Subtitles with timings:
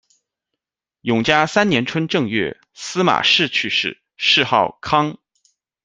[1.01, 5.19] 永嘉三年春正月，司马释去世，谥号康。